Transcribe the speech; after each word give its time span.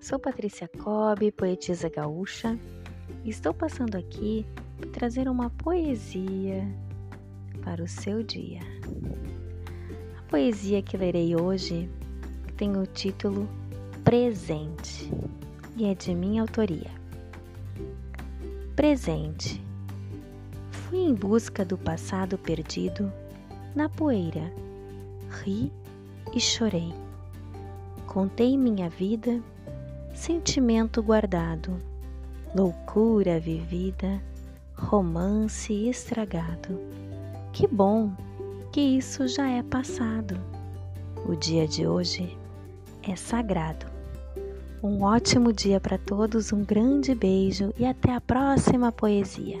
Sou 0.00 0.18
Patrícia 0.18 0.66
Cobb, 0.68 1.32
poetisa 1.32 1.90
gaúcha, 1.90 2.58
e 3.22 3.28
estou 3.28 3.52
passando 3.52 3.94
aqui 3.96 4.46
para 4.78 4.90
trazer 4.90 5.28
uma 5.28 5.50
poesia 5.50 6.66
para 7.62 7.82
o 7.82 7.88
seu 7.88 8.22
dia. 8.22 8.60
A 10.18 10.22
poesia 10.30 10.82
que 10.82 10.96
lerei 10.96 11.36
hoje 11.36 11.90
tem 12.56 12.76
o 12.76 12.86
título 12.86 13.46
Presente 14.02 15.10
e 15.76 15.84
é 15.84 15.94
de 15.94 16.14
minha 16.14 16.40
autoria. 16.40 16.90
Presente. 18.76 19.62
Fui 20.70 21.00
em 21.00 21.12
busca 21.12 21.66
do 21.66 21.76
passado 21.76 22.38
perdido 22.38 23.12
na 23.74 23.90
poeira. 23.90 24.50
Ri 25.42 25.70
e 26.34 26.40
chorei. 26.40 27.03
Contei 28.14 28.56
minha 28.56 28.88
vida 28.88 29.42
sentimento 30.14 31.02
guardado, 31.02 31.82
loucura 32.54 33.40
vivida, 33.40 34.22
romance 34.72 35.88
estragado. 35.88 36.78
Que 37.52 37.66
bom 37.66 38.12
que 38.70 38.80
isso 38.80 39.26
já 39.26 39.50
é 39.50 39.64
passado. 39.64 40.40
O 41.26 41.34
dia 41.34 41.66
de 41.66 41.88
hoje 41.88 42.38
é 43.02 43.16
sagrado. 43.16 43.86
Um 44.80 45.02
ótimo 45.02 45.52
dia 45.52 45.80
para 45.80 45.98
todos, 45.98 46.52
um 46.52 46.64
grande 46.64 47.16
beijo 47.16 47.74
e 47.76 47.84
até 47.84 48.14
a 48.14 48.20
próxima 48.20 48.92
poesia. 48.92 49.58